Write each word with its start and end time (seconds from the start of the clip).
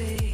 see. 0.00 0.29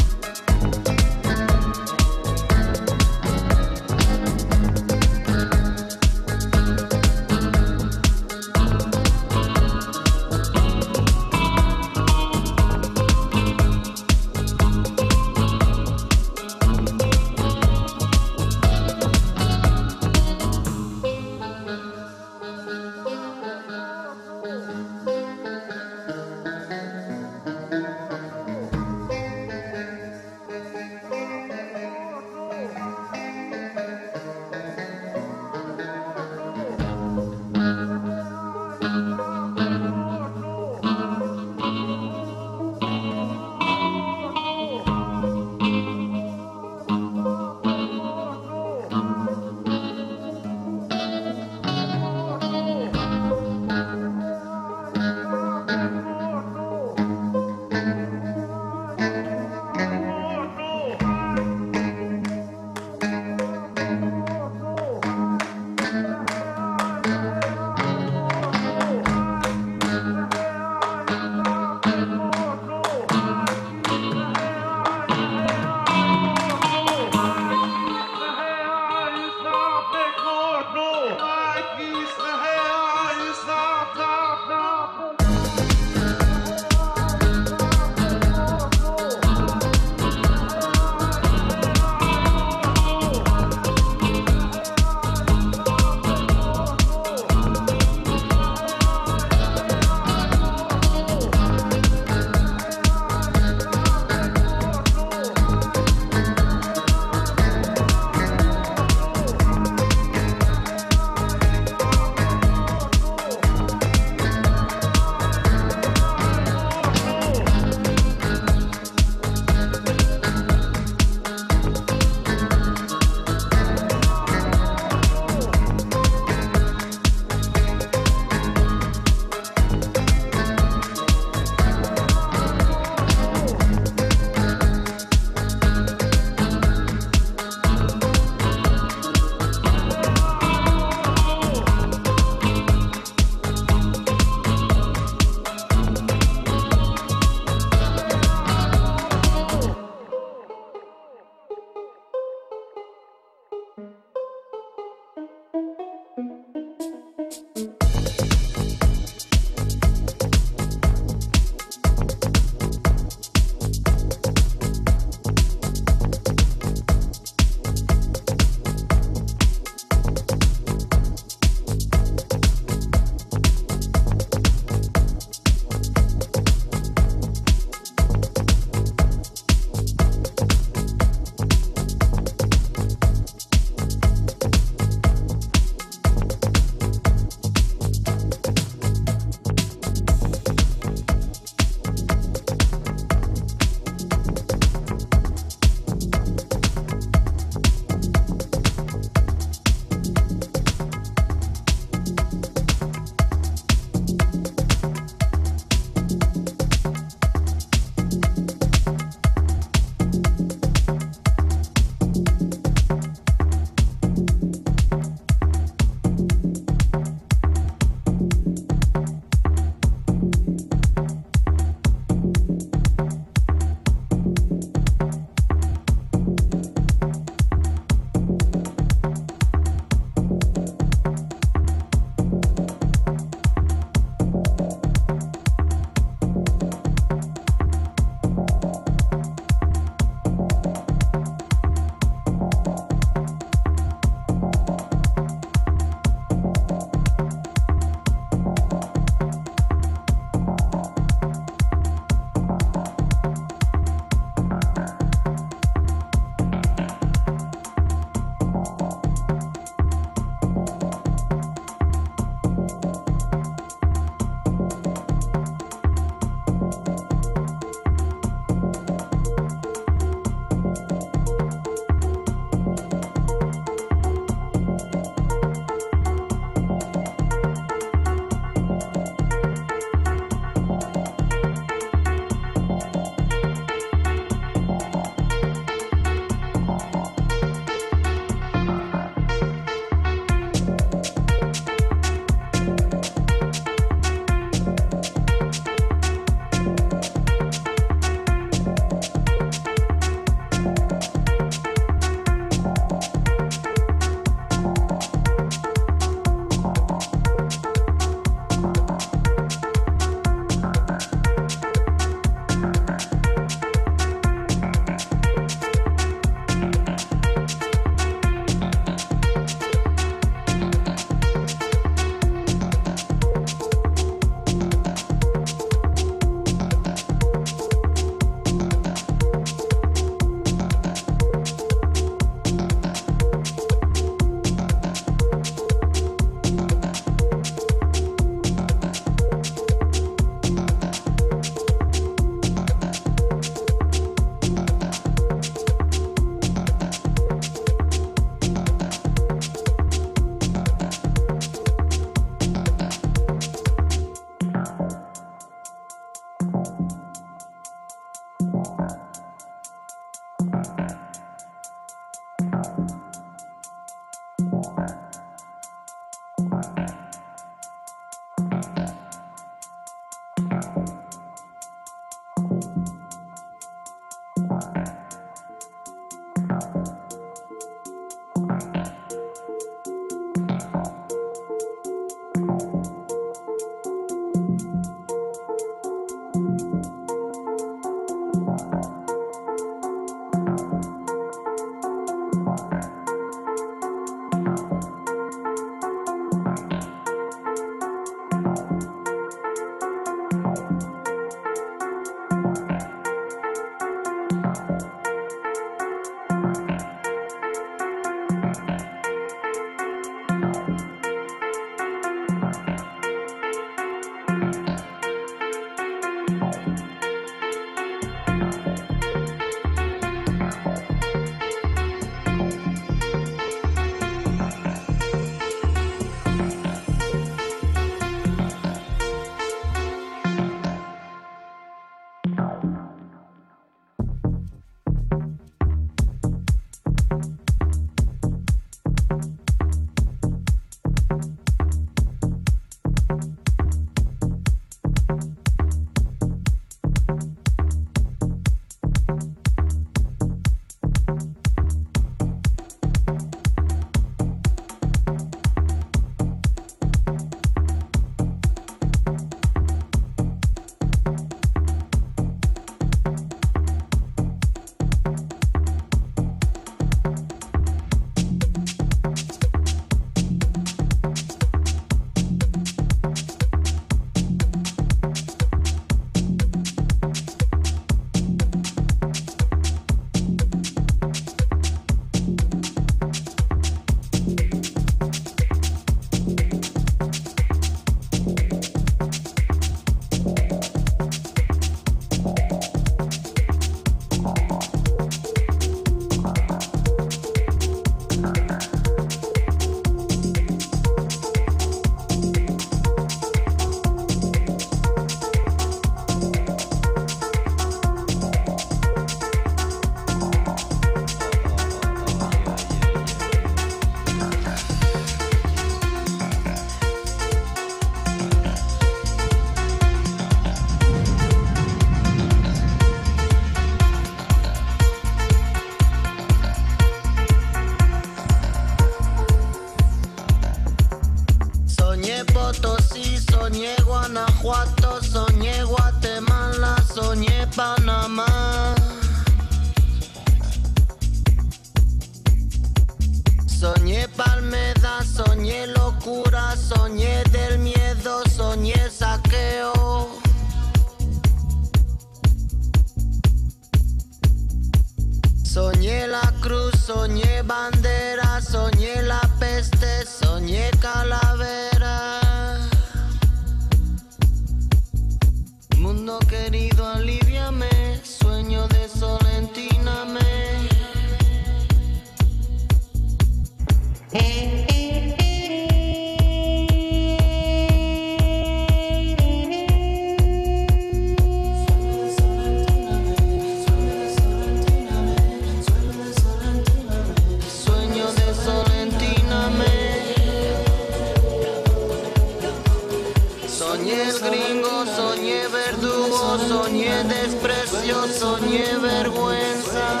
Soñé 593.58 594.10
gringo, 594.20 594.84
soñé 594.96 595.46
verdugo, 595.46 596.38
soñé 596.48 597.04
desprecio, 597.04 598.08
soñé 598.08 598.78
vergüenza. 598.78 600.00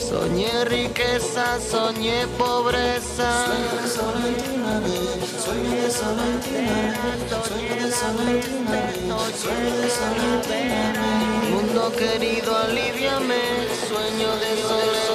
Soñé 0.00 0.64
riqueza, 0.64 1.60
soñé 1.60 2.26
pobreza. 2.38 3.30
Soñé 5.44 5.90
soñé 5.90 6.36
Mundo 11.50 11.92
querido, 11.98 12.56
aliviame, 12.56 13.42
sueño 13.86 14.30
de 14.36 14.62
soledad. 14.62 15.05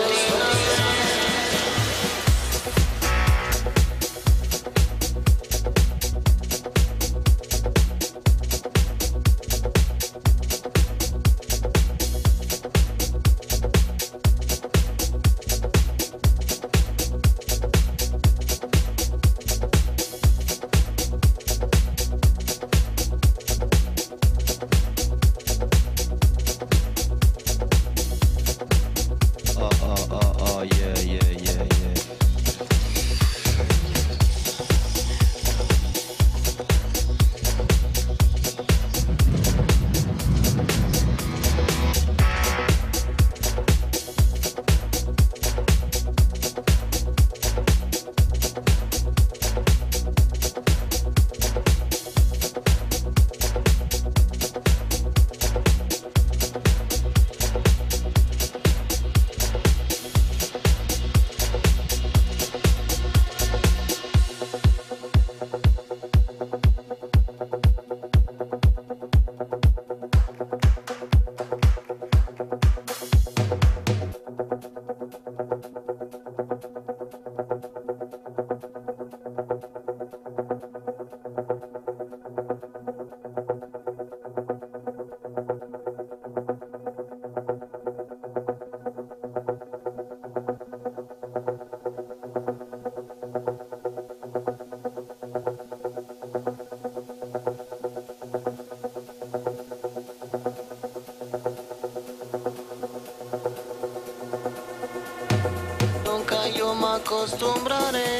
acostumbraré. 107.22 108.11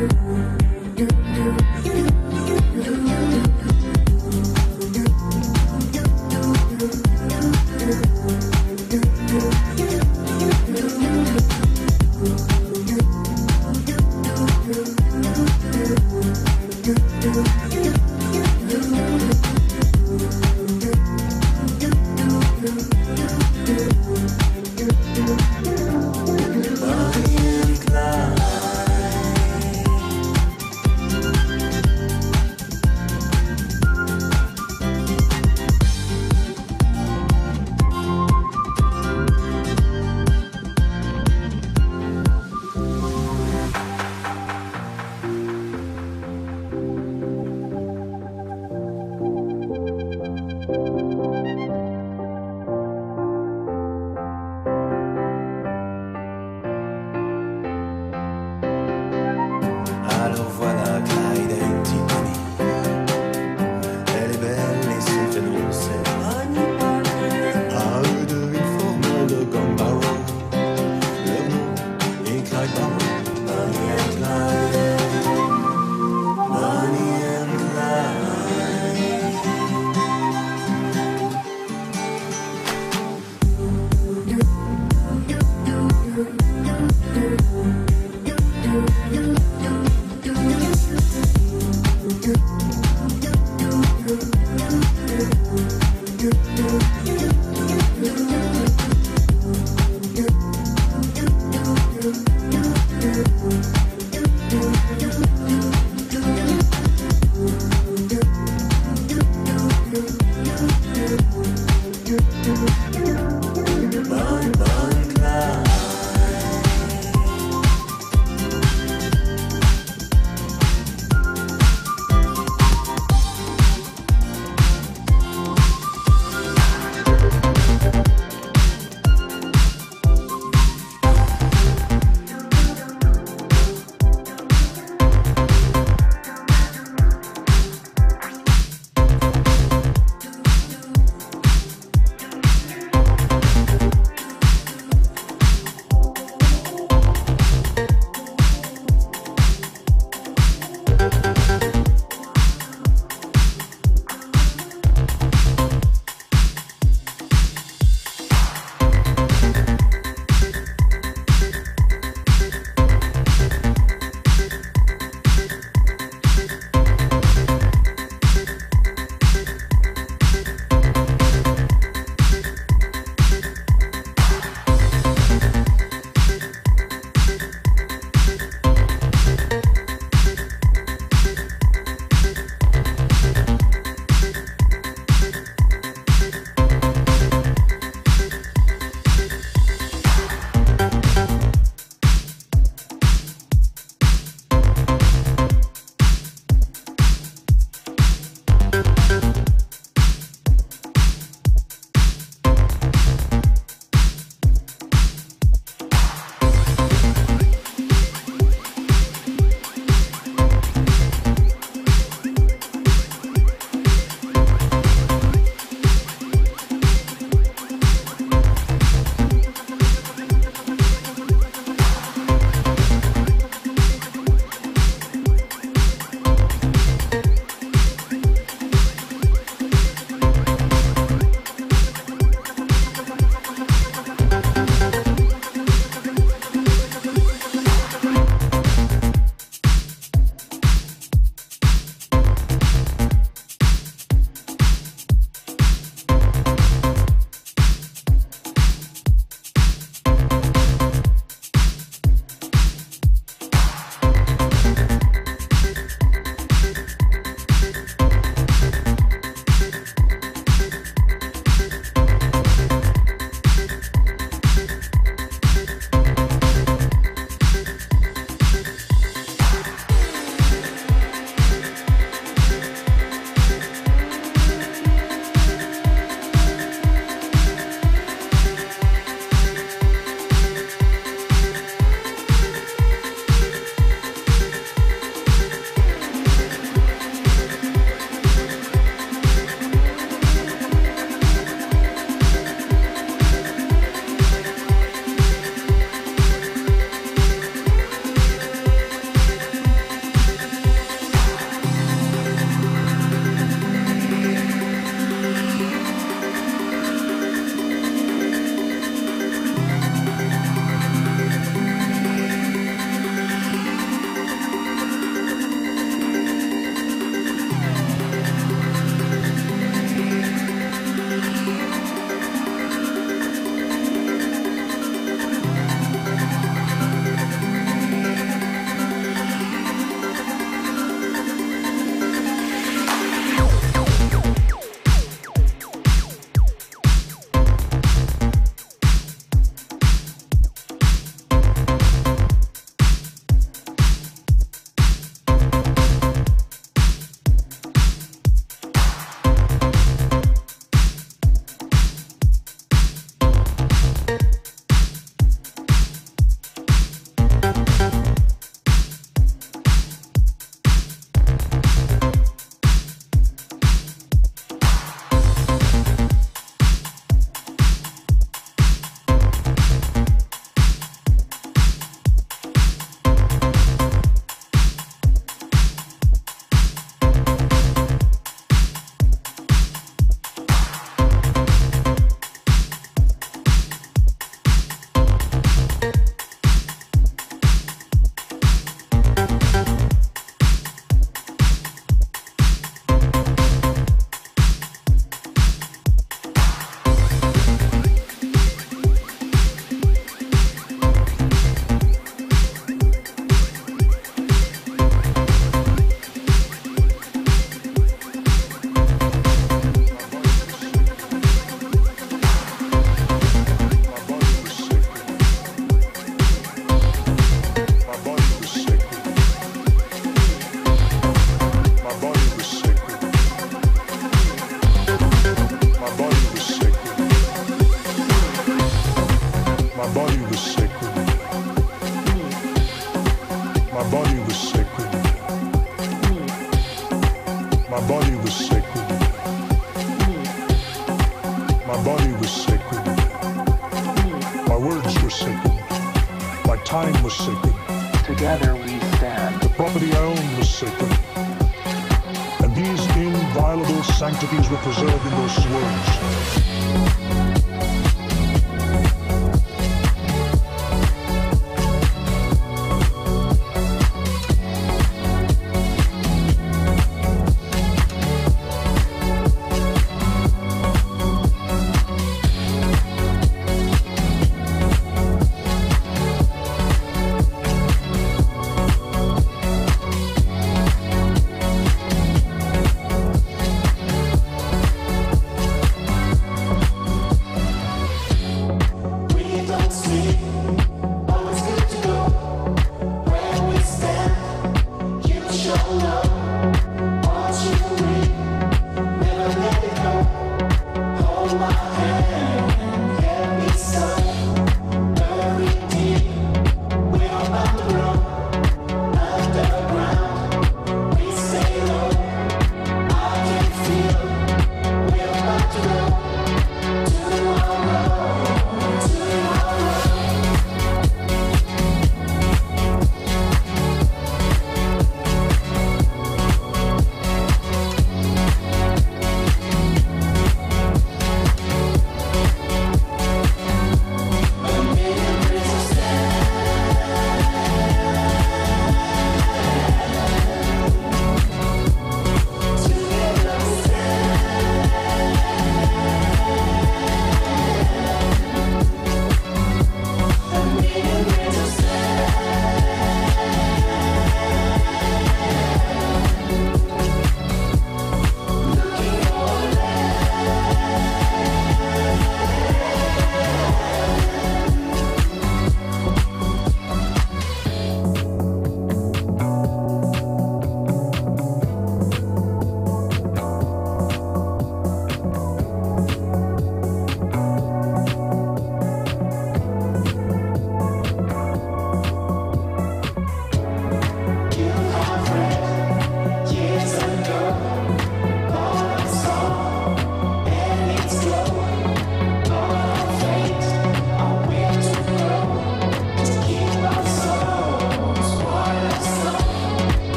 you. 0.00 0.63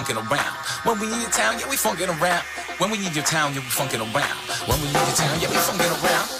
Funkin' 0.00 0.16
around. 0.16 0.56
When 0.84 0.98
we 0.98 1.12
in 1.12 1.20
your 1.20 1.30
town, 1.30 1.58
yeah, 1.58 1.68
we 1.68 1.76
funkin' 1.76 2.08
around. 2.20 2.44
When 2.78 2.90
we 2.90 3.06
in 3.06 3.12
your 3.12 3.24
town, 3.24 3.52
yeah, 3.54 3.60
we 3.60 3.66
funkin' 3.66 4.00
around. 4.00 4.38
When 4.68 4.80
we 4.80 4.88
in 4.88 4.94
your 4.94 5.16
town, 5.16 5.40
yeah, 5.40 5.48
we 5.48 6.39